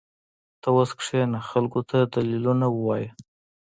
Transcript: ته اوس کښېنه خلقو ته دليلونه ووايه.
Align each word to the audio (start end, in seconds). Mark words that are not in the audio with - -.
ته 0.61 0.67
اوس 0.75 0.89
کښېنه 0.99 1.39
خلقو 1.49 1.81
ته 1.89 1.97
دليلونه 2.15 2.65
ووايه. 2.71 3.09